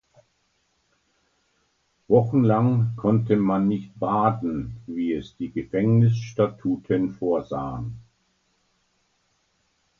[2.07, 7.99] Wochenlang konnte man nicht baden, wie es die Gefängnisstatuten vorsahen.